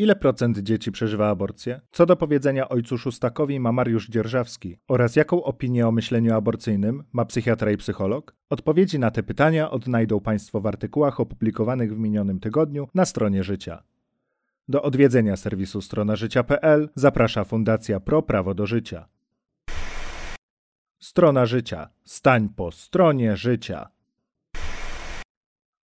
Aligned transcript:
Ile 0.00 0.16
procent 0.16 0.58
dzieci 0.58 0.92
przeżywa 0.92 1.28
aborcję? 1.28 1.80
Co 1.90 2.06
do 2.06 2.16
powiedzenia 2.16 2.68
ojcu 2.68 2.98
Szustakowi 2.98 3.60
ma 3.60 3.72
Mariusz 3.72 4.08
Dzierżawski 4.08 4.76
oraz 4.88 5.16
jaką 5.16 5.44
opinię 5.44 5.88
o 5.88 5.92
myśleniu 5.92 6.34
aborcyjnym 6.34 7.04
ma 7.12 7.24
psychiatra 7.24 7.70
i 7.70 7.76
psycholog? 7.76 8.36
Odpowiedzi 8.50 8.98
na 8.98 9.10
te 9.10 9.22
pytania 9.22 9.70
odnajdą 9.70 10.20
Państwo 10.20 10.60
w 10.60 10.66
artykułach 10.66 11.20
opublikowanych 11.20 11.94
w 11.94 11.98
minionym 11.98 12.40
tygodniu 12.40 12.88
na 12.94 13.04
stronie 13.04 13.44
Życia. 13.44 13.82
Do 14.68 14.82
odwiedzenia 14.82 15.36
serwisu 15.36 15.80
życia.pl 16.14 16.88
zaprasza 16.94 17.44
Fundacja 17.44 18.00
Pro 18.00 18.22
Prawo 18.22 18.54
do 18.54 18.66
Życia. 18.66 19.08
Strona 20.98 21.46
Życia. 21.46 21.88
Stań 22.04 22.48
po 22.56 22.70
stronie 22.70 23.36
Życia. 23.36 23.88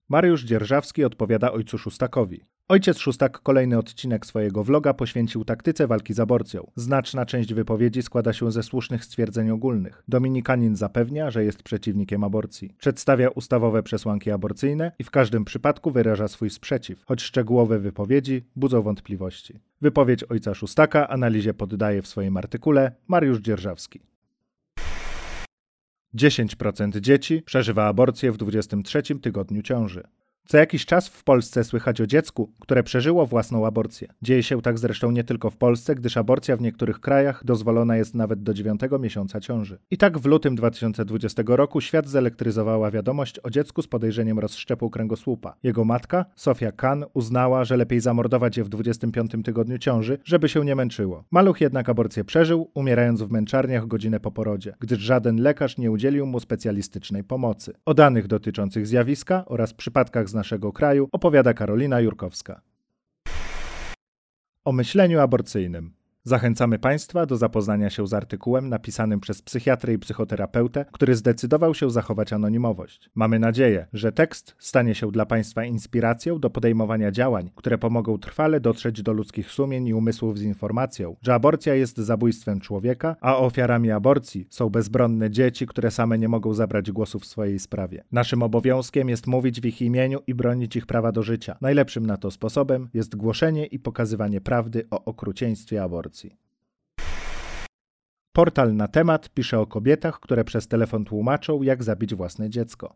Mariusz 0.09 0.43
Dzierżawski 0.43 1.03
odpowiada 1.03 1.51
ojcu 1.51 1.77
Szustakowi. 1.77 2.54
Ojciec 2.67 2.97
Szustak 2.97 3.39
kolejny 3.39 3.77
odcinek 3.77 4.25
swojego 4.25 4.63
vloga 4.63 4.93
poświęcił 4.93 5.45
taktyce 5.45 5.87
walki 5.87 6.13
z 6.13 6.19
aborcją. 6.19 6.71
Znaczna 6.75 7.25
część 7.25 7.53
wypowiedzi 7.53 8.01
składa 8.01 8.33
się 8.33 8.51
ze 8.51 8.63
słusznych 8.63 9.05
stwierdzeń 9.05 9.49
ogólnych. 9.49 10.03
Dominikanin 10.07 10.75
zapewnia, 10.75 11.31
że 11.31 11.43
jest 11.43 11.63
przeciwnikiem 11.63 12.23
aborcji. 12.23 12.75
Przedstawia 12.77 13.29
ustawowe 13.29 13.83
przesłanki 13.83 14.31
aborcyjne 14.31 14.91
i 14.99 15.03
w 15.03 15.11
każdym 15.11 15.45
przypadku 15.45 15.91
wyraża 15.91 16.27
swój 16.27 16.49
sprzeciw, 16.49 17.03
choć 17.05 17.21
szczegółowe 17.21 17.79
wypowiedzi 17.79 18.43
budzą 18.55 18.81
wątpliwości. 18.81 19.59
Wypowiedź 19.81 20.23
ojca 20.23 20.53
Szustaka 20.53 21.07
analizie 21.07 21.53
poddaje 21.53 22.01
w 22.01 22.07
swoim 22.07 22.37
artykule 22.37 22.91
Mariusz 23.07 23.39
Dzierżawski. 23.39 24.01
10% 26.15 26.99
dzieci 26.99 27.41
przeżywa 27.45 27.87
aborcję 27.87 28.31
w 28.31 28.37
23 28.37 29.01
tygodniu 29.01 29.61
ciąży. 29.61 30.03
Co 30.47 30.57
jakiś 30.57 30.85
czas 30.85 31.07
w 31.07 31.23
Polsce 31.23 31.63
słychać 31.63 32.01
o 32.01 32.07
dziecku, 32.07 32.51
które 32.59 32.83
przeżyło 32.83 33.25
własną 33.25 33.65
aborcję. 33.65 34.07
Dzieje 34.21 34.43
się 34.43 34.61
tak 34.61 34.79
zresztą 34.79 35.11
nie 35.11 35.23
tylko 35.23 35.49
w 35.49 35.57
Polsce, 35.57 35.95
gdyż 35.95 36.17
aborcja 36.17 36.57
w 36.57 36.61
niektórych 36.61 36.99
krajach 36.99 37.45
dozwolona 37.45 37.97
jest 37.97 38.15
nawet 38.15 38.43
do 38.43 38.53
dziewiątego 38.53 38.99
miesiąca 38.99 39.39
ciąży. 39.39 39.77
I 39.91 39.97
tak 39.97 40.17
w 40.17 40.25
lutym 40.25 40.55
2020 40.55 41.43
roku 41.47 41.81
świat 41.81 42.07
zelektryzowała 42.07 42.91
wiadomość 42.91 43.39
o 43.43 43.49
dziecku 43.49 43.81
z 43.81 43.87
podejrzeniem 43.87 44.39
rozszczepu 44.39 44.89
kręgosłupa. 44.89 45.55
Jego 45.63 45.85
matka, 45.85 46.25
Sofia 46.35 46.71
Kahn, 46.71 47.03
uznała, 47.13 47.63
że 47.63 47.77
lepiej 47.77 47.99
zamordować 47.99 48.57
je 48.57 48.63
w 48.63 48.69
25 48.69 49.31
tygodniu 49.45 49.77
ciąży, 49.77 50.17
żeby 50.23 50.49
się 50.49 50.65
nie 50.65 50.75
męczyło. 50.75 51.23
Maluch 51.31 51.61
jednak 51.61 51.89
aborcję 51.89 52.23
przeżył, 52.23 52.71
umierając 52.73 53.21
w 53.21 53.31
męczarniach 53.31 53.87
godzinę 53.87 54.19
po 54.19 54.31
porodzie, 54.31 54.75
gdyż 54.79 54.99
żaden 54.99 55.41
lekarz 55.41 55.77
nie 55.77 55.91
udzielił 55.91 56.25
mu 56.25 56.39
specjalistycznej 56.39 57.23
pomocy. 57.23 57.73
O 57.85 57.93
danych 57.93 58.27
dotyczących 58.27 58.87
zjawiska 58.87 59.45
oraz 59.45 59.73
przypadkach 59.73 60.29
naszego 60.35 60.71
kraju 60.71 61.09
opowiada 61.11 61.53
Karolina 61.53 61.99
Jurkowska. 61.99 62.61
O 64.65 64.71
myśleniu 64.71 65.19
aborcyjnym. 65.19 65.93
Zachęcamy 66.27 66.79
Państwa 66.79 67.25
do 67.25 67.37
zapoznania 67.37 67.89
się 67.89 68.07
z 68.07 68.13
artykułem 68.13 68.69
napisanym 68.69 69.19
przez 69.19 69.41
psychiatrę 69.41 69.93
i 69.93 69.99
psychoterapeutę, 69.99 70.85
który 70.91 71.15
zdecydował 71.15 71.73
się 71.73 71.89
zachować 71.89 72.33
anonimowość. 72.33 73.09
Mamy 73.15 73.39
nadzieję, 73.39 73.87
że 73.93 74.11
tekst 74.11 74.55
stanie 74.59 74.95
się 74.95 75.11
dla 75.11 75.25
Państwa 75.25 75.65
inspiracją 75.65 76.39
do 76.39 76.49
podejmowania 76.49 77.11
działań, 77.11 77.51
które 77.55 77.77
pomogą 77.77 78.17
trwale 78.17 78.59
dotrzeć 78.59 79.01
do 79.01 79.13
ludzkich 79.13 79.51
sumień 79.51 79.87
i 79.87 79.93
umysłów 79.93 80.37
z 80.37 80.41
informacją, 80.41 81.15
że 81.21 81.33
aborcja 81.33 81.75
jest 81.75 81.97
zabójstwem 81.97 82.59
człowieka, 82.59 83.15
a 83.21 83.37
ofiarami 83.37 83.91
aborcji 83.91 84.47
są 84.49 84.69
bezbronne 84.69 85.31
dzieci, 85.31 85.67
które 85.67 85.91
same 85.91 86.17
nie 86.17 86.27
mogą 86.27 86.53
zabrać 86.53 86.91
głosu 86.91 87.19
w 87.19 87.25
swojej 87.25 87.59
sprawie. 87.59 88.03
Naszym 88.11 88.43
obowiązkiem 88.43 89.09
jest 89.09 89.27
mówić 89.27 89.61
w 89.61 89.65
ich 89.65 89.81
imieniu 89.81 90.19
i 90.27 90.33
bronić 90.33 90.75
ich 90.75 90.85
prawa 90.85 91.11
do 91.11 91.23
życia. 91.23 91.57
Najlepszym 91.61 92.05
na 92.05 92.17
to 92.17 92.31
sposobem 92.31 92.89
jest 92.93 93.15
głoszenie 93.15 93.65
i 93.65 93.79
pokazywanie 93.79 94.41
prawdy 94.41 94.87
o 94.91 95.05
okrucieństwie 95.05 95.83
aborcji. 95.83 96.14
Portal 98.33 98.75
na 98.75 98.87
temat 98.87 99.29
pisze 99.29 99.59
o 99.59 99.67
kobietach, 99.67 100.19
które 100.19 100.43
przez 100.43 100.67
telefon 100.67 101.05
tłumaczą, 101.05 101.61
jak 101.61 101.83
zabić 101.83 102.15
własne 102.15 102.49
dziecko. 102.49 102.95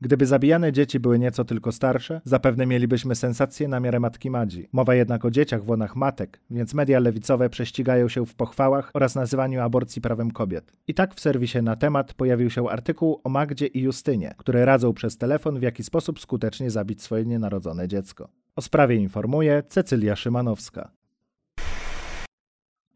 Gdyby 0.00 0.26
zabijane 0.26 0.72
dzieci 0.72 1.00
były 1.00 1.18
nieco 1.18 1.44
tylko 1.44 1.72
starsze, 1.72 2.20
zapewne 2.24 2.66
mielibyśmy 2.66 3.14
sensację 3.14 3.68
na 3.68 3.80
miarę 3.80 4.00
matki 4.00 4.30
Madzi. 4.30 4.68
Mowa 4.72 4.94
jednak 4.94 5.24
o 5.24 5.30
dzieciach 5.30 5.64
w 5.64 5.68
łonach 5.68 5.96
matek, 5.96 6.40
więc 6.50 6.74
media 6.74 6.98
lewicowe 6.98 7.50
prześcigają 7.50 8.08
się 8.08 8.26
w 8.26 8.34
pochwałach 8.34 8.90
oraz 8.94 9.14
nazywaniu 9.14 9.60
aborcji 9.60 10.02
prawem 10.02 10.30
kobiet. 10.30 10.72
I 10.86 10.94
tak 10.94 11.14
w 11.14 11.20
serwisie 11.20 11.62
na 11.62 11.76
temat 11.76 12.14
pojawił 12.14 12.50
się 12.50 12.70
artykuł 12.70 13.20
o 13.24 13.28
Magdzie 13.28 13.66
i 13.66 13.80
Justynie, 13.80 14.34
które 14.38 14.64
radzą 14.64 14.92
przez 14.92 15.18
telefon 15.18 15.58
w 15.58 15.62
jaki 15.62 15.84
sposób 15.84 16.20
skutecznie 16.20 16.70
zabić 16.70 17.02
swoje 17.02 17.24
nienarodzone 17.24 17.88
dziecko. 17.88 18.28
O 18.56 18.62
sprawie 18.62 18.96
informuje 18.96 19.62
Cecylia 19.68 20.16
Szymanowska. 20.16 20.90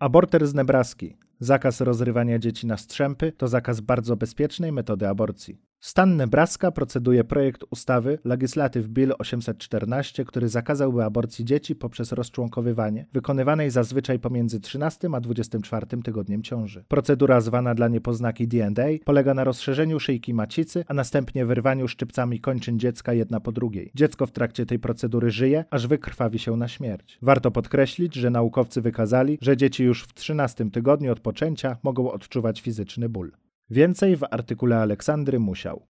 Aborter 0.01 0.47
z 0.47 0.55
Nebraski. 0.55 1.17
Zakaz 1.41 1.81
rozrywania 1.81 2.39
dzieci 2.39 2.67
na 2.67 2.77
strzępy 2.77 3.33
to 3.33 3.49
zakaz 3.49 3.81
bardzo 3.81 4.17
bezpiecznej 4.17 4.73
metody 4.73 5.09
aborcji. 5.09 5.70
Stan 5.83 6.17
Nebraska 6.17 6.71
proceduje 6.71 7.25
projekt 7.25 7.65
ustawy 7.71 8.19
Legislative 8.25 8.89
Bill 8.89 9.13
814, 9.19 10.25
który 10.25 10.49
zakazałby 10.49 11.05
aborcji 11.05 11.45
dzieci 11.45 11.77
poprzez 11.77 12.13
rozczłonkowywanie, 12.13 13.07
wykonywanej 13.13 13.71
zazwyczaj 13.71 14.19
pomiędzy 14.19 14.61
13 14.61 15.09
a 15.15 15.21
24 15.21 15.87
tygodniem 16.03 16.43
ciąży. 16.43 16.85
Procedura 16.89 17.41
zwana 17.41 17.75
dla 17.75 17.89
niepoznaki 17.89 18.49
D&A 18.49 19.05
polega 19.05 19.35
na 19.35 19.45
rozszerzeniu 19.45 20.01
szyjki 20.01 20.35
macicy, 20.35 20.85
a 20.89 20.95
następnie 20.95 21.47
wyrwaniu 21.47 21.89
szczypcami 21.89 22.41
kończyn 22.41 22.79
dziecka 22.79 23.13
jedna 23.13 23.41
po 23.41 23.53
drugiej. 23.53 23.91
Dziecko 23.95 24.27
w 24.27 24.33
trakcie 24.33 24.67
tej 24.67 24.79
procedury 24.79 25.31
żyje, 25.31 25.65
aż 25.71 25.87
wykrwawi 25.87 26.39
się 26.39 26.57
na 26.57 26.69
śmierć. 26.69 27.19
Warto 27.23 27.51
podkreślić, 27.51 28.15
że 28.15 28.31
naukowcy 28.31 28.81
wykazali, 28.81 29.39
że 29.41 29.57
dzieci 29.57 29.85
już 29.85 30.03
w 30.05 30.15
13 30.15 30.71
tygodniu 30.71 31.13
od 31.13 31.21
poczęcia 31.21 31.77
mogą 31.83 32.11
odczuwać 32.11 32.61
fizyczny 32.61 33.09
ból. 33.09 33.33
Więcej 33.73 34.17
w 34.17 34.25
artykule 34.31 34.79
Aleksandry 34.79 35.39
Musiał. 35.39 35.87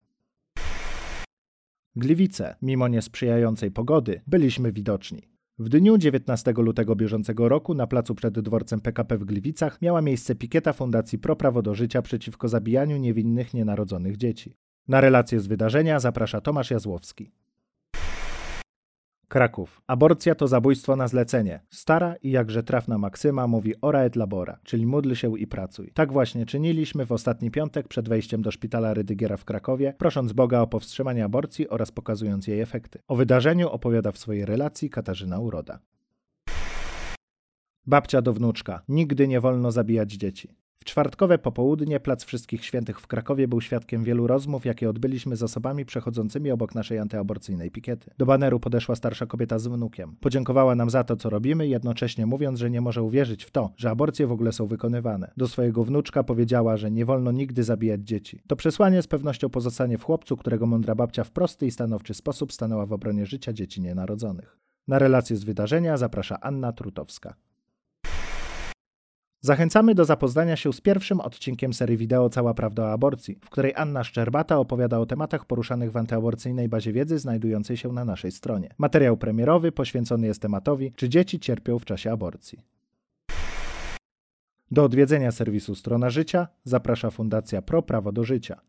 Gliwice, 1.96 2.56
mimo 2.62 2.88
niesprzyjającej 2.88 3.70
pogody, 3.70 4.22
byliśmy 4.26 4.72
widoczni. 4.72 5.22
W 5.58 5.68
dniu 5.68 5.98
19 5.98 6.52
lutego 6.56 6.96
bieżącego 6.96 7.48
roku 7.48 7.74
na 7.74 7.86
placu 7.86 8.14
przed 8.14 8.40
dworcem 8.40 8.80
PKP 8.80 9.18
w 9.18 9.24
Gliwicach 9.24 9.82
miała 9.82 10.02
miejsce 10.02 10.34
pikieta 10.34 10.72
Fundacji 10.72 11.18
Pro 11.18 11.36
Prawo 11.36 11.62
do 11.62 11.74
Życia 11.74 12.02
przeciwko 12.02 12.48
zabijaniu 12.48 12.96
niewinnych 12.96 13.54
nienarodzonych 13.54 14.16
dzieci. 14.16 14.56
Na 14.88 15.00
relację 15.00 15.40
z 15.40 15.46
wydarzenia 15.46 16.00
zaprasza 16.00 16.40
Tomasz 16.40 16.70
Jazłowski. 16.70 17.32
Kraków. 19.28 19.82
Aborcja 19.86 20.34
to 20.34 20.48
zabójstwo 20.48 20.96
na 20.96 21.08
zlecenie. 21.08 21.60
Stara 21.70 22.14
i 22.22 22.30
jakże 22.30 22.62
trafna 22.62 22.98
maksyma 22.98 23.46
mówi 23.46 23.74
ora 23.82 24.00
et 24.00 24.16
labora, 24.16 24.58
czyli 24.64 24.86
módl 24.86 25.14
się 25.14 25.38
i 25.38 25.46
pracuj. 25.46 25.90
Tak 25.94 26.12
właśnie 26.12 26.46
czyniliśmy 26.46 27.06
w 27.06 27.12
ostatni 27.12 27.50
piątek 27.50 27.88
przed 27.88 28.08
wejściem 28.08 28.42
do 28.42 28.50
szpitala 28.50 28.94
Rydygiera 28.94 29.36
w 29.36 29.44
Krakowie, 29.44 29.94
prosząc 29.98 30.32
Boga 30.32 30.60
o 30.60 30.66
powstrzymanie 30.66 31.24
aborcji 31.24 31.68
oraz 31.68 31.92
pokazując 31.92 32.46
jej 32.46 32.60
efekty. 32.60 32.98
O 33.08 33.16
wydarzeniu 33.16 33.68
opowiada 33.68 34.12
w 34.12 34.18
swojej 34.18 34.44
relacji 34.44 34.90
Katarzyna 34.90 35.38
Uroda. 35.38 35.78
Babcia 37.86 38.22
do 38.22 38.32
wnuczka. 38.32 38.82
Nigdy 38.88 39.28
nie 39.28 39.40
wolno 39.40 39.70
zabijać 39.70 40.12
dzieci 40.12 40.65
czwartkowe 40.96 41.38
popołudnie 41.38 42.00
Plac 42.00 42.24
Wszystkich 42.24 42.64
Świętych 42.64 43.00
w 43.00 43.06
Krakowie 43.06 43.48
był 43.48 43.60
świadkiem 43.60 44.04
wielu 44.04 44.26
rozmów, 44.26 44.64
jakie 44.64 44.90
odbyliśmy 44.90 45.36
z 45.36 45.42
osobami 45.42 45.84
przechodzącymi 45.84 46.50
obok 46.50 46.74
naszej 46.74 46.98
antyaborcyjnej 46.98 47.70
pikiety. 47.70 48.10
Do 48.18 48.26
baneru 48.26 48.60
podeszła 48.60 48.96
starsza 48.96 49.26
kobieta 49.26 49.58
z 49.58 49.66
wnukiem. 49.66 50.16
Podziękowała 50.20 50.74
nam 50.74 50.90
za 50.90 51.04
to, 51.04 51.16
co 51.16 51.30
robimy, 51.30 51.68
jednocześnie 51.68 52.26
mówiąc, 52.26 52.58
że 52.58 52.70
nie 52.70 52.80
może 52.80 53.02
uwierzyć 53.02 53.44
w 53.44 53.50
to, 53.50 53.72
że 53.76 53.90
aborcje 53.90 54.26
w 54.26 54.32
ogóle 54.32 54.52
są 54.52 54.66
wykonywane. 54.66 55.32
Do 55.36 55.48
swojego 55.48 55.84
wnuczka 55.84 56.22
powiedziała, 56.22 56.76
że 56.76 56.90
nie 56.90 57.04
wolno 57.04 57.32
nigdy 57.32 57.64
zabijać 57.64 58.00
dzieci. 58.00 58.42
To 58.46 58.56
przesłanie 58.56 59.02
z 59.02 59.06
pewnością 59.06 59.48
pozostanie 59.48 59.98
w 59.98 60.04
chłopcu, 60.04 60.36
którego 60.36 60.66
mądra 60.66 60.94
babcia 60.94 61.24
w 61.24 61.30
prosty 61.30 61.66
i 61.66 61.70
stanowczy 61.70 62.14
sposób 62.14 62.52
stanęła 62.52 62.86
w 62.86 62.92
obronie 62.92 63.26
życia 63.26 63.52
dzieci 63.52 63.80
nienarodzonych. 63.80 64.58
Na 64.88 64.98
relację 64.98 65.36
z 65.36 65.44
wydarzenia 65.44 65.96
zaprasza 65.96 66.40
Anna 66.40 66.72
Trutowska. 66.72 67.34
Zachęcamy 69.46 69.94
do 69.94 70.04
zapoznania 70.04 70.56
się 70.56 70.72
z 70.72 70.80
pierwszym 70.80 71.20
odcinkiem 71.20 71.72
serii 71.72 71.96
wideo 71.96 72.30
Cała 72.30 72.54
Prawda 72.54 72.82
o 72.82 72.92
Aborcji, 72.92 73.38
w 73.44 73.50
której 73.50 73.74
Anna 73.76 74.04
Szczerbata 74.04 74.58
opowiada 74.58 74.98
o 74.98 75.06
tematach 75.06 75.44
poruszanych 75.44 75.92
w 75.92 75.96
antyaborcyjnej 75.96 76.68
bazie 76.68 76.92
wiedzy 76.92 77.18
znajdującej 77.18 77.76
się 77.76 77.92
na 77.92 78.04
naszej 78.04 78.32
stronie. 78.32 78.74
Materiał 78.78 79.16
premierowy 79.16 79.72
poświęcony 79.72 80.26
jest 80.26 80.42
tematowi, 80.42 80.92
czy 80.96 81.08
dzieci 81.08 81.40
cierpią 81.40 81.78
w 81.78 81.84
czasie 81.84 82.12
aborcji. 82.12 82.58
Do 84.70 84.84
odwiedzenia 84.84 85.32
serwisu 85.32 85.74
Strona 85.74 86.10
Życia 86.10 86.48
zaprasza 86.64 87.10
Fundacja 87.10 87.62
Pro 87.62 87.82
Prawo 87.82 88.12
do 88.12 88.24
Życia. 88.24 88.60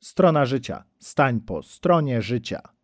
Strona 0.00 0.44
Życia. 0.44 0.84
Stań 0.98 1.40
po 1.40 1.62
stronie 1.62 2.22
życia. 2.22 2.75